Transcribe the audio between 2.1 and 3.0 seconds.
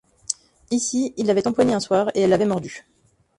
et elle l’avait mordu.